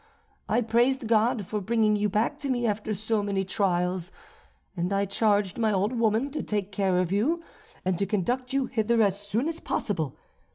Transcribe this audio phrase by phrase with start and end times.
[0.49, 4.11] I praised God for bringing you back to me after so many trials,
[4.75, 7.43] and I charged my old woman to take care of you,
[7.85, 10.17] and to conduct you hither as soon as possible.